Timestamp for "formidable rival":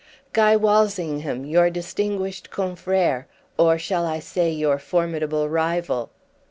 4.79-6.09